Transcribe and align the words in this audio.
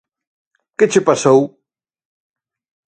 –¿Que 0.75 0.85
che 0.91 1.01
pasou? 1.09 1.39